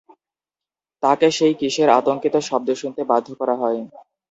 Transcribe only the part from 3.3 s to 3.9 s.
করা হয়?